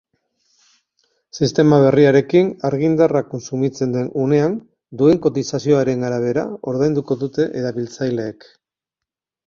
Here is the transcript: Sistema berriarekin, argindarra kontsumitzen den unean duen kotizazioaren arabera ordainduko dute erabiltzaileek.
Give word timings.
Sistema 1.39 1.77
berriarekin, 1.83 2.49
argindarra 2.71 3.23
kontsumitzen 3.35 3.95
den 3.99 4.09
unean 4.25 4.57
duen 5.03 5.23
kotizazioaren 5.29 6.11
arabera 6.11 6.49
ordainduko 6.73 7.23
dute 7.25 7.51
erabiltzaileek. 7.63 8.55